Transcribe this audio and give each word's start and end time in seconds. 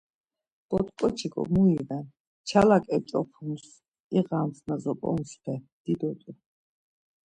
“Botk̆oçiko 0.67 1.41
mu 1.53 1.61
iyen? 1.75 2.05
Ç̆alak 2.47 2.85
eç̆opums 2.95 3.65
iğams” 4.17 4.57
na 4.67 4.75
zoponspe 4.83 5.53
didot̆t̆u. 5.83 6.31